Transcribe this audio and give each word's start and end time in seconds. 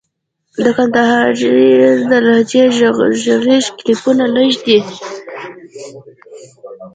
د 0.63 0.65
کندهار 0.77 1.29
د 2.09 2.11
لهجې 2.25 2.63
ږغيز 3.27 3.65
کليپونه 3.77 4.23
لږ 4.35 4.51
دي. 4.65 4.79